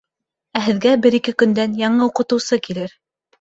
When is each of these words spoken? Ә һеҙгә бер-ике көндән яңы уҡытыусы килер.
Ә 0.59 0.61
һеҙгә 0.67 0.93
бер-ике 1.03 1.33
көндән 1.43 1.77
яңы 1.83 2.03
уҡытыусы 2.09 2.61
килер. 2.67 2.99